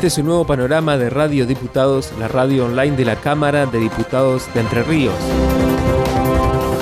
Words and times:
Este 0.00 0.06
es 0.06 0.16
un 0.16 0.24
nuevo 0.28 0.46
panorama 0.46 0.96
de 0.96 1.10
Radio 1.10 1.44
Diputados, 1.44 2.10
la 2.18 2.26
radio 2.26 2.64
online 2.64 2.96
de 2.96 3.04
la 3.04 3.16
Cámara 3.16 3.66
de 3.66 3.78
Diputados 3.80 4.48
de 4.54 4.60
Entre 4.60 4.82
Ríos. 4.82 5.12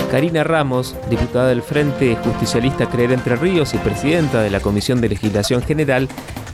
Karina 0.08 0.44
Ramos, 0.44 0.94
diputada 1.10 1.48
del 1.48 1.62
Frente 1.62 2.14
Justicialista 2.14 2.88
Creer 2.88 3.10
Entre 3.10 3.34
Ríos 3.34 3.74
y 3.74 3.78
presidenta 3.78 4.40
de 4.40 4.50
la 4.50 4.60
Comisión 4.60 5.00
de 5.00 5.08
Legislación 5.08 5.62
General, 5.62 6.08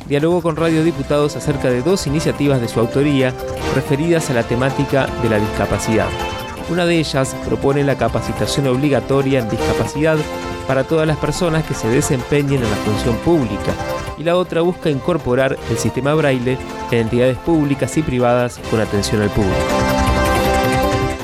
dialogó 0.08 0.40
con 0.40 0.56
Radio 0.56 0.82
Diputados 0.82 1.36
acerca 1.36 1.68
de 1.68 1.82
dos 1.82 2.06
iniciativas 2.06 2.62
de 2.62 2.68
su 2.68 2.80
autoría 2.80 3.34
referidas 3.74 4.30
a 4.30 4.32
la 4.32 4.44
temática 4.44 5.06
de 5.22 5.28
la 5.28 5.38
discapacidad. 5.38 6.08
Una 6.70 6.86
de 6.86 6.98
ellas 6.98 7.36
propone 7.46 7.84
la 7.84 7.98
capacitación 7.98 8.68
obligatoria 8.68 9.40
en 9.40 9.50
discapacidad 9.50 10.16
para 10.66 10.84
todas 10.84 11.06
las 11.06 11.18
personas 11.18 11.62
que 11.64 11.74
se 11.74 11.88
desempeñen 11.88 12.62
en 12.62 12.70
la 12.70 12.76
función 12.76 13.16
pública 13.16 13.74
y 14.18 14.24
la 14.24 14.36
otra 14.36 14.60
busca 14.60 14.90
incorporar 14.90 15.56
el 15.70 15.78
sistema 15.78 16.14
braille 16.14 16.58
en 16.90 16.98
entidades 16.98 17.38
públicas 17.38 17.96
y 17.96 18.02
privadas 18.02 18.60
con 18.70 18.80
atención 18.80 19.22
al 19.22 19.30
público 19.30 19.54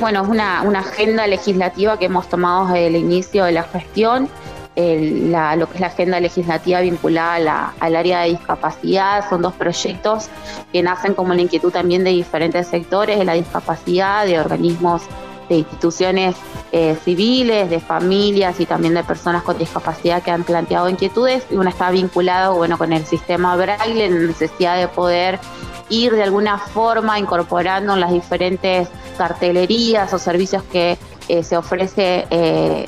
bueno, 0.00 0.22
es 0.22 0.28
una, 0.28 0.80
agenda 0.80 1.26
legislativa 1.26 1.98
que 1.98 2.06
hemos 2.06 2.28
tomado 2.28 2.66
desde 2.68 2.86
el 2.86 2.96
inicio 2.96 3.44
de 3.44 3.52
la 3.52 3.64
gestión, 3.64 4.28
lo 4.74 5.68
que 5.68 5.74
es 5.74 5.80
la 5.80 5.86
agenda 5.88 6.18
legislativa 6.20 6.80
vinculada 6.80 7.74
al 7.78 7.96
área 7.96 8.22
de 8.22 8.30
discapacidad. 8.30 9.28
Son 9.28 9.42
dos 9.42 9.52
proyectos 9.52 10.28
que 10.72 10.82
nacen 10.82 11.12
como 11.14 11.34
la 11.34 11.42
inquietud 11.42 11.70
también 11.70 12.02
de 12.02 12.10
diferentes 12.10 12.66
sectores 12.68 13.18
de 13.18 13.24
la 13.26 13.34
discapacidad, 13.34 14.24
de 14.24 14.40
organismos 14.40 15.02
de 15.50 15.56
instituciones 15.56 16.36
eh, 16.70 16.96
civiles, 17.04 17.68
de 17.68 17.80
familias 17.80 18.60
y 18.60 18.66
también 18.66 18.94
de 18.94 19.02
personas 19.02 19.42
con 19.42 19.58
discapacidad 19.58 20.22
que 20.22 20.30
han 20.30 20.44
planteado 20.44 20.88
inquietudes. 20.88 21.44
Y 21.50 21.56
uno 21.56 21.68
está 21.68 21.90
vinculado 21.90 22.54
bueno, 22.54 22.78
con 22.78 22.92
el 22.92 23.04
sistema 23.04 23.56
braille, 23.56 24.06
en 24.06 24.14
la 24.14 24.28
necesidad 24.28 24.78
de 24.78 24.86
poder 24.86 25.40
ir 25.88 26.14
de 26.14 26.22
alguna 26.22 26.56
forma 26.56 27.18
incorporando 27.18 27.94
en 27.94 28.00
las 28.00 28.12
diferentes 28.12 28.88
cartelerías 29.18 30.14
o 30.14 30.18
servicios 30.20 30.62
que 30.62 30.96
eh, 31.28 31.42
se 31.42 31.56
ofrece 31.56 32.26
eh, 32.30 32.86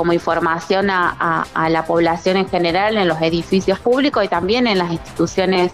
como 0.00 0.14
información 0.14 0.88
a, 0.88 1.44
la 1.68 1.84
población 1.84 2.38
en 2.38 2.48
general 2.48 2.96
en 2.96 3.06
los 3.06 3.20
edificios 3.20 3.78
públicos 3.80 4.24
y 4.24 4.28
también 4.28 4.66
en 4.66 4.78
las 4.78 4.90
instituciones 4.90 5.72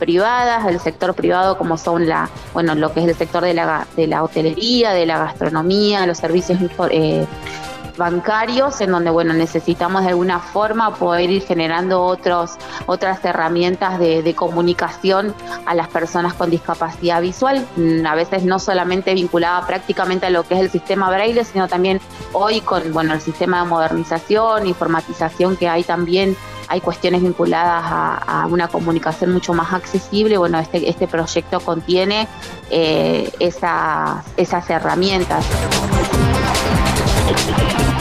privadas, 0.00 0.66
el 0.66 0.80
sector 0.80 1.14
privado 1.14 1.56
como 1.56 1.78
son 1.78 2.08
la, 2.08 2.28
bueno, 2.54 2.74
lo 2.74 2.92
que 2.92 2.98
es 2.98 3.08
el 3.08 3.14
sector 3.14 3.44
de 3.44 3.54
la, 3.54 3.86
de 3.94 4.08
la 4.08 4.24
hotelería, 4.24 4.90
de 4.90 5.06
la 5.06 5.18
gastronomía, 5.18 6.04
los 6.08 6.18
servicios 6.18 6.58
bancarios 7.98 8.80
en 8.80 8.92
donde 8.92 9.10
bueno 9.10 9.34
necesitamos 9.34 10.02
de 10.02 10.10
alguna 10.10 10.38
forma 10.38 10.94
poder 10.94 11.30
ir 11.30 11.42
generando 11.42 12.02
otros 12.02 12.56
otras 12.86 13.22
herramientas 13.24 13.98
de, 13.98 14.34
comunicación 14.34 15.34
a 15.66 15.74
las 15.74 15.88
personas 15.88 16.34
con 16.34 16.50
discapacidad 16.50 17.20
visual 17.20 17.66
mm, 17.76 18.06
a 18.06 18.14
veces 18.14 18.44
no 18.44 18.58
solamente 18.58 19.12
vinculada 19.14 19.66
prácticamente 19.66 20.26
a 20.26 20.30
lo 20.30 20.44
que 20.44 20.54
es 20.54 20.60
el 20.60 20.70
sistema 20.70 21.10
braille 21.10 21.44
sino 21.44 21.66
también 21.66 22.00
hoy 22.32 22.60
con 22.60 22.92
bueno 22.92 23.14
el 23.14 23.20
sistema 23.20 23.62
de 23.62 23.68
modernización 23.68 24.66
informatización 24.66 25.56
que 25.56 25.68
hay 25.68 25.82
también 25.82 26.36
hay 26.68 26.80
cuestiones 26.80 27.22
vinculadas 27.22 27.82
a, 27.86 28.46
una 28.50 28.68
comunicación 28.68 29.32
mucho 29.32 29.54
más 29.54 29.72
accesible. 29.72 30.36
Bueno, 30.36 30.58
este, 30.58 30.88
este 30.88 31.08
proyecto 31.08 31.60
contiene 31.60 32.28
eh, 32.70 33.30
esas, 33.40 34.24
esas 34.36 34.68
herramientas. 34.68 35.44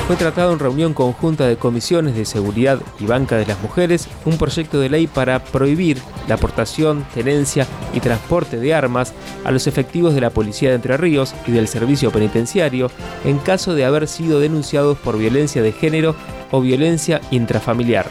Fue 0.08 0.16
tratado 0.16 0.54
en 0.54 0.60
reunión 0.60 0.94
conjunta 0.94 1.48
de 1.48 1.58
comisiones 1.58 2.16
de 2.16 2.24
seguridad 2.24 2.80
y 2.98 3.06
banca 3.06 3.36
de 3.36 3.46
las 3.46 3.62
mujeres 3.62 4.08
un 4.24 4.38
proyecto 4.38 4.80
de 4.80 4.90
ley 4.90 5.06
para 5.06 5.44
prohibir 5.44 6.02
la 6.30 6.36
aportación, 6.36 7.06
tenencia 7.14 7.68
y 7.94 8.00
transporte 8.00 8.56
de 8.56 8.74
armas 8.74 9.14
a 9.44 9.52
los 9.52 9.68
efectivos 9.68 10.16
de 10.16 10.22
la 10.22 10.30
Policía 10.30 10.70
de 10.70 10.76
Entre 10.76 10.96
Ríos 10.96 11.36
y 11.46 11.52
del 11.52 11.68
Servicio 11.68 12.10
Penitenciario 12.10 12.90
en 13.26 13.38
caso 13.40 13.76
de 13.76 13.84
haber 13.84 14.08
sido 14.08 14.40
denunciados 14.40 14.98
por 14.98 15.18
violencia 15.18 15.62
de 15.62 15.74
género 15.74 16.16
o 16.52 16.62
violencia 16.62 17.20
intrafamiliar. 17.30 18.06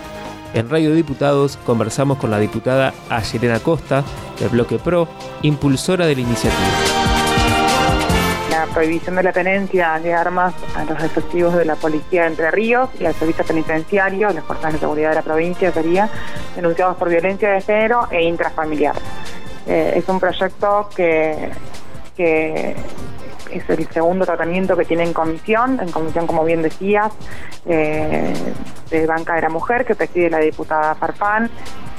En 0.53 0.69
Radio 0.69 0.95
Diputados 0.95 1.59
conversamos 1.65 2.19
con 2.19 2.31
la 2.31 2.39
diputada 2.39 2.93
Ayelena 3.09 3.61
Costa, 3.61 4.05
del 4.39 4.51
Bloque 4.51 4.79
PRO, 4.79 5.09
impulsora 5.41 6.05
de 6.05 6.15
la 6.15 6.21
iniciativa 6.21 7.16
prohibición 8.77 9.17
de 9.17 9.23
la 9.23 9.33
tenencia 9.33 9.99
de 10.03 10.13
armas 10.13 10.53
a 10.77 10.85
los 10.85 11.03
efectivos 11.03 11.55
de 11.55 11.65
la 11.65 11.77
Policía 11.77 12.23
de 12.23 12.29
Entre 12.29 12.51
Ríos 12.51 12.91
y 13.01 13.07
al 13.07 13.15
Servicio 13.15 13.43
Penitenciario, 13.43 14.29
las 14.29 14.45
fuerzas 14.45 14.75
de 14.75 14.79
seguridad 14.79 15.09
de 15.09 15.15
la 15.15 15.23
provincia 15.23 15.73
sería, 15.73 16.11
denunciados 16.55 16.99
por 16.99 17.09
violencia 17.09 17.53
de 17.53 17.63
género 17.63 18.07
e 18.11 18.25
intrafamiliar. 18.25 18.95
Eh, 19.67 19.95
es 19.97 20.07
un 20.11 20.21
proyecto 20.21 20.91
que, 20.95 21.53
que 22.19 22.77
es 23.51 23.71
el 23.71 23.89
segundo 23.89 24.27
tratamiento 24.27 24.77
que 24.77 24.85
tiene 24.85 25.05
en 25.05 25.15
comisión, 25.15 25.81
en 25.81 25.91
comisión, 25.91 26.27
como 26.27 26.45
bien 26.45 26.61
decías, 26.61 27.11
eh, 27.65 28.35
de 28.91 29.07
Banca 29.07 29.37
de 29.37 29.41
la 29.41 29.49
Mujer, 29.49 29.87
que 29.87 29.95
preside 29.95 30.29
la 30.29 30.41
diputada 30.41 30.95
Farfán, 30.97 31.51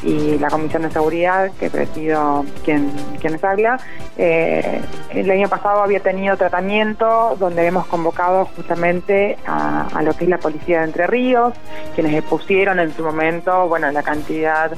y 0.07 0.39
la 0.39 0.49
Comisión 0.49 0.83
de 0.83 0.89
Seguridad, 0.89 1.51
que 1.59 1.69
presido 1.69 2.45
quien, 2.63 2.89
quienes 3.19 3.43
habla. 3.43 3.77
Eh, 4.17 4.81
el 5.09 5.29
año 5.29 5.49
pasado 5.49 5.81
había 5.81 5.99
tenido 5.99 6.37
tratamiento 6.37 7.35
donde 7.37 7.65
hemos 7.65 7.85
convocado 7.87 8.45
justamente 8.55 9.37
a, 9.45 10.01
lo 10.01 10.13
que 10.13 10.23
es 10.23 10.29
la 10.29 10.37
Policía 10.37 10.79
de 10.79 10.85
Entre 10.85 11.07
Ríos, 11.07 11.53
quienes 11.93 12.15
expusieron 12.15 12.79
en 12.79 12.95
su 12.95 13.03
momento 13.03 13.67
bueno, 13.67 13.91
la 13.91 14.01
cantidad, 14.01 14.71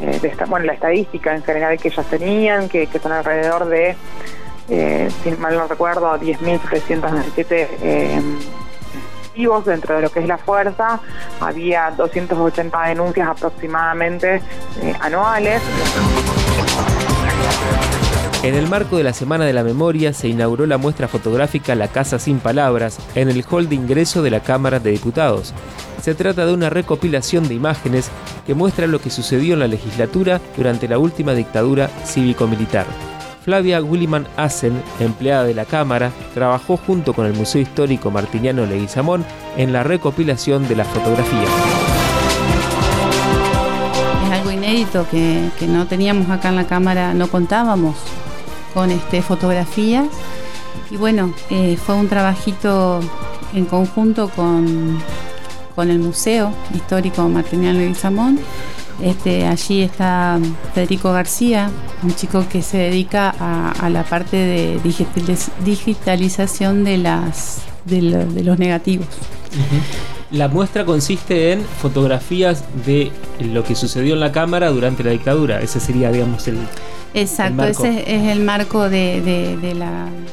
eh, 0.00 0.18
de 0.20 0.28
esta, 0.28 0.46
bueno, 0.46 0.66
la 0.66 0.72
estadística 0.72 1.32
en 1.32 1.44
general 1.44 1.78
que 1.78 1.86
ellos 1.88 2.06
tenían, 2.06 2.68
que, 2.68 2.88
son 3.00 3.12
alrededor 3.12 3.66
de, 3.66 3.94
eh, 4.68 5.08
si 5.22 5.30
mal 5.32 5.56
no 5.56 5.68
recuerdo, 5.68 6.18
10.397 6.18 7.68
dentro 9.64 9.96
de 9.96 10.02
lo 10.02 10.10
que 10.10 10.20
es 10.20 10.26
la 10.26 10.38
fuerza. 10.38 11.00
Había 11.40 11.90
280 11.96 12.80
denuncias 12.88 13.28
aproximadamente 13.28 14.42
eh, 14.82 14.94
anuales. 15.00 15.60
En 18.42 18.54
el 18.54 18.68
marco 18.68 18.96
de 18.96 19.04
la 19.04 19.12
Semana 19.12 19.44
de 19.44 19.52
la 19.52 19.62
Memoria 19.62 20.12
se 20.12 20.28
inauguró 20.28 20.66
la 20.66 20.76
muestra 20.76 21.06
fotográfica 21.06 21.76
La 21.76 21.88
Casa 21.88 22.18
Sin 22.18 22.40
Palabras 22.40 22.98
en 23.14 23.28
el 23.28 23.44
hall 23.48 23.68
de 23.68 23.76
ingreso 23.76 24.22
de 24.22 24.30
la 24.30 24.40
Cámara 24.40 24.80
de 24.80 24.90
Diputados. 24.90 25.54
Se 26.00 26.16
trata 26.16 26.44
de 26.44 26.52
una 26.52 26.68
recopilación 26.68 27.46
de 27.46 27.54
imágenes 27.54 28.10
que 28.44 28.54
muestra 28.54 28.88
lo 28.88 29.00
que 29.00 29.10
sucedió 29.10 29.54
en 29.54 29.60
la 29.60 29.68
legislatura 29.68 30.40
durante 30.56 30.88
la 30.88 30.98
última 30.98 31.34
dictadura 31.34 31.88
cívico-militar. 32.04 32.86
Flavia 33.44 33.82
Williman 33.82 34.26
Assen, 34.36 34.80
empleada 35.00 35.44
de 35.44 35.54
la 35.54 35.64
Cámara, 35.64 36.12
trabajó 36.32 36.76
junto 36.76 37.12
con 37.12 37.26
el 37.26 37.34
Museo 37.34 37.60
Histórico 37.60 38.10
Martiniano 38.10 38.64
Leguizamón 38.66 39.24
en 39.56 39.72
la 39.72 39.82
recopilación 39.82 40.68
de 40.68 40.76
las 40.76 40.86
fotografías. 40.86 41.48
Es 44.24 44.30
algo 44.30 44.50
inédito 44.52 45.06
que, 45.10 45.50
no 45.66 45.86
teníamos 45.86 46.30
acá 46.30 46.50
en 46.50 46.56
la 46.56 46.66
Cámara, 46.68 47.14
no 47.14 47.26
contábamos 47.26 47.96
con 48.74 48.92
este, 48.92 49.22
fotografías. 49.22 50.06
Y 50.90 50.96
bueno, 50.96 51.34
eh, 51.50 51.76
fue 51.76 51.96
un 51.96 52.08
trabajito 52.08 53.00
en 53.54 53.64
conjunto 53.64 54.28
con, 54.28 55.02
con 55.74 55.90
el 55.90 55.98
Museo 55.98 56.52
Histórico 56.74 57.28
Martiniano 57.28 57.78
Leguizamón 57.80 58.38
este, 59.02 59.46
allí 59.46 59.82
está 59.82 60.38
Federico 60.74 61.12
García, 61.12 61.70
un 62.02 62.14
chico 62.14 62.46
que 62.48 62.62
se 62.62 62.78
dedica 62.78 63.30
a, 63.30 63.90
la 63.90 64.04
parte 64.04 64.36
de 64.36 64.80
digitalización 65.64 66.84
de, 66.84 66.98
las, 66.98 67.62
de, 67.84 68.42
los 68.42 68.58
negativos. 68.58 69.06
La 70.30 70.48
muestra 70.48 70.84
consiste 70.84 71.52
en 71.52 71.62
fotografías 71.62 72.64
de 72.86 73.12
lo 73.40 73.64
que 73.64 73.74
sucedió 73.74 74.14
en 74.14 74.20
la 74.20 74.32
Cámara 74.32 74.70
durante 74.70 75.04
la 75.04 75.10
dictadura. 75.10 75.60
Ese 75.60 75.78
sería, 75.78 76.10
digamos, 76.10 76.48
el, 76.48 76.58
Exacto, 77.14 77.64
ese 77.64 78.04
es 78.06 78.28
el 78.28 78.40
marco 78.40 78.88
de, 78.88 79.74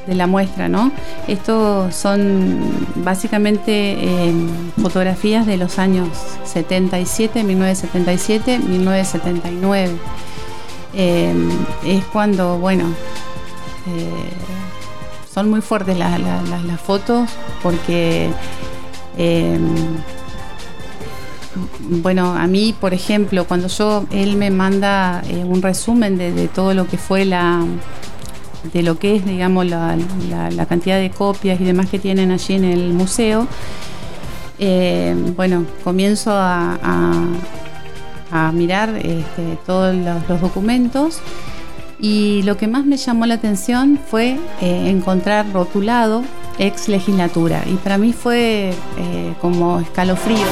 la, 0.07 0.27
muestra, 0.27 0.69
¿no? 0.69 0.91
Estos 1.27 1.93
son 1.93 2.59
básicamente 2.95 3.71
eh, 3.71 4.33
fotografías 4.81 5.45
de 5.45 5.57
los 5.57 5.77
años 5.77 6.09
77, 6.45 7.43
1977, 7.43 8.59
1979. 8.59 9.97
es 11.85 12.05
cuando, 12.05 12.57
bueno, 12.57 12.85
eh, 13.87 14.29
son 15.33 15.49
muy 15.49 15.61
fuertes 15.61 15.97
las 15.97 16.81
fotos 16.81 17.29
porque 17.61 18.29
eh, 19.17 19.59
bueno, 21.55 22.33
a 22.33 22.47
mí, 22.47 22.75
por 22.79 22.93
ejemplo, 22.93 23.45
cuando 23.45 23.67
yo, 23.67 24.05
él 24.11 24.35
me 24.35 24.51
manda 24.51 25.23
eh, 25.27 25.43
un 25.43 25.61
resumen 25.61 26.17
de, 26.17 26.47
todo 26.47 26.73
lo 26.73 26.87
que 26.87 26.97
fue 26.97 27.25
la, 27.25 27.65
de 28.71 28.83
lo 28.83 28.99
que 28.99 29.15
es, 29.15 29.25
digamos, 29.25 29.65
la, 29.65 29.97
cantidad 30.67 30.99
de 30.99 31.09
copias 31.09 31.59
y 31.59 31.63
demás 31.63 31.89
que 31.89 31.97
tienen 31.97 32.31
allí 32.31 32.53
en 32.53 32.65
el 32.65 32.93
museo, 32.93 33.47
eh, 34.59 35.15
bueno, 35.35 35.65
comienzo 35.83 36.31
a, 36.33 36.77
mirar 38.53 38.95
este, 38.97 39.57
todos 39.65 39.95
los, 39.95 40.41
documentos 40.41 41.19
y 41.99 42.43
lo 42.43 42.57
que 42.57 42.67
más 42.67 42.85
me 42.85 42.95
llamó 42.95 43.25
la 43.25 43.33
atención 43.35 43.99
fue 44.09 44.37
eh, 44.61 44.89
encontrar 44.89 45.51
rotulado 45.51 46.23
ex 46.59 46.87
legislatura 46.89 47.63
y 47.65 47.73
para 47.75 47.97
mí 47.97 48.13
fue 48.13 48.71
como 49.41 49.79
escalofrío. 49.79 50.45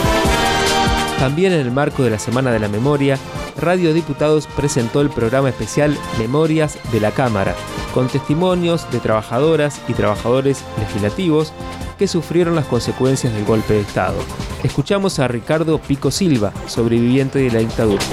También 1.19 1.53
en 1.53 1.61
el 1.61 1.71
marco 1.71 2.03
de 2.03 2.11
la 2.11 2.19
Semana 2.19 2.51
de 2.51 2.59
la 2.59 2.67
Memoria, 2.67 3.17
Radio 3.57 3.93
Diputados 3.93 4.47
presentó 4.55 5.01
el 5.01 5.09
programa 5.09 5.49
especial 5.49 5.97
Memorias 6.19 6.77
de 6.91 6.99
la 6.99 7.11
Cámara, 7.11 7.55
con 7.93 8.07
testimonios 8.07 8.89
de 8.91 8.99
trabajadoras 8.99 9.81
y 9.87 9.93
trabajadores 9.93 10.63
legislativos 10.79 11.53
que 11.97 12.07
sufrieron 12.07 12.55
las 12.55 12.65
consecuencias 12.65 13.33
del 13.33 13.45
golpe 13.45 13.73
de 13.73 13.81
Estado. 13.81 14.17
Escuchamos 14.63 15.17
a 15.17 15.27
Ricardo 15.27 15.79
Pico 15.79 16.11
Silva, 16.11 16.53
sobreviviente 16.67 17.39
de 17.39 17.51
la 17.51 17.59
dictadura 17.59 18.03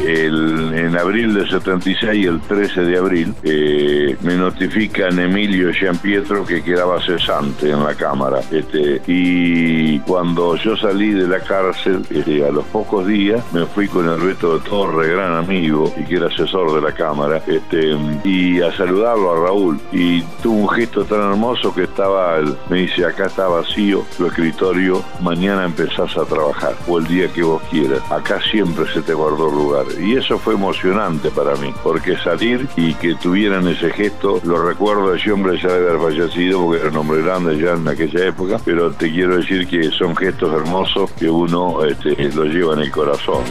en 0.00 0.96
abril 0.96 1.34
del 1.34 1.48
76, 1.48 2.26
el 2.26 2.40
13 2.40 2.82
de 2.82 2.98
abril, 2.98 3.34
eh, 3.42 4.16
me 4.22 4.36
notifican 4.36 5.18
Emilio 5.18 5.70
Pietro 6.02 6.44
que 6.46 6.62
quedaba 6.62 7.00
cesante 7.00 7.70
en 7.70 7.82
la 7.82 7.94
Cámara. 7.94 8.40
Este, 8.50 9.00
y 9.06 9.98
cuando 10.00 10.56
yo 10.56 10.76
salí 10.76 11.10
de 11.10 11.26
la 11.26 11.40
cárcel, 11.40 12.04
este, 12.10 12.44
a 12.46 12.50
los 12.50 12.64
pocos 12.66 13.06
días, 13.06 13.42
me 13.52 13.66
fui 13.66 13.88
con 13.88 14.08
el 14.08 14.20
resto 14.20 14.58
de 14.58 14.68
Torre, 14.68 15.14
gran 15.14 15.34
amigo, 15.34 15.92
y 15.96 16.04
que 16.04 16.16
era 16.16 16.26
asesor 16.26 16.74
de 16.74 16.80
la 16.80 16.94
Cámara, 16.94 17.42
este, 17.46 17.96
y 18.24 18.60
a 18.60 18.72
saludarlo 18.76 19.32
a 19.32 19.46
Raúl. 19.46 19.80
Y 19.92 20.22
tuvo 20.42 20.62
un 20.62 20.68
gesto 20.68 21.04
tan 21.04 21.20
hermoso 21.32 21.74
que 21.74 21.84
estaba, 21.84 22.38
me 22.68 22.78
dice, 22.78 23.04
acá 23.04 23.26
está 23.26 23.48
vacío 23.48 24.04
tu 24.16 24.26
escritorio, 24.26 25.02
mañana 25.20 25.64
empezás 25.64 26.16
a 26.16 26.24
trabajar, 26.24 26.74
o 26.86 26.98
el 26.98 27.06
día 27.06 27.28
que 27.32 27.42
vos 27.42 27.62
quieras. 27.70 28.00
Acá 28.10 28.40
siempre 28.50 28.86
se 28.92 29.02
te 29.02 29.14
guardó 29.14 29.50
lugar. 29.50 29.87
Y 30.00 30.16
eso 30.16 30.38
fue 30.38 30.54
emocionante 30.54 31.30
para 31.30 31.56
mí, 31.56 31.72
porque 31.82 32.16
salir 32.18 32.68
y 32.76 32.94
que 32.94 33.14
tuvieran 33.14 33.66
ese 33.68 33.90
gesto, 33.90 34.40
lo 34.44 34.62
recuerdo, 34.66 35.14
ese 35.14 35.32
hombre 35.32 35.58
ya 35.60 35.68
debe 35.68 35.90
haber 35.90 36.12
fallecido 36.12 36.60
porque 36.62 36.80
era 36.80 36.90
un 36.90 36.96
hombre 36.96 37.22
grande 37.22 37.58
ya 37.58 37.72
en 37.72 37.86
aquella 37.86 38.26
época, 38.26 38.60
pero 38.64 38.90
te 38.92 39.10
quiero 39.10 39.36
decir 39.36 39.66
que 39.66 39.90
son 39.90 40.14
gestos 40.16 40.52
hermosos 40.52 41.10
que 41.12 41.28
uno 41.28 41.84
este, 41.84 42.14
los 42.32 42.46
lleva 42.48 42.74
en 42.74 42.80
el 42.80 42.90
corazón. 42.90 43.42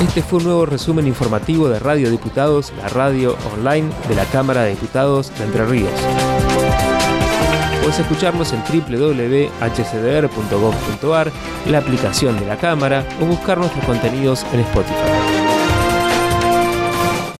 Este 0.00 0.22
fue 0.22 0.38
un 0.38 0.44
nuevo 0.44 0.66
resumen 0.66 1.06
informativo 1.06 1.68
de 1.68 1.78
Radio 1.78 2.10
Diputados, 2.10 2.72
la 2.76 2.88
radio 2.88 3.36
online 3.54 3.90
de 4.08 4.14
la 4.14 4.24
Cámara 4.26 4.62
de 4.62 4.70
Diputados 4.70 5.32
de 5.38 5.44
Entre 5.44 5.64
Ríos. 5.64 6.53
Puedes 7.84 8.00
escucharnos 8.00 8.52
en 8.54 8.62
www.hcdr.gov.ar, 8.62 11.30
la 11.68 11.78
aplicación 11.78 12.40
de 12.40 12.46
la 12.46 12.56
cámara 12.56 13.04
o 13.20 13.26
buscar 13.26 13.58
nuestros 13.58 13.84
contenidos 13.84 14.46
en 14.54 14.60
Spotify. 14.60 15.33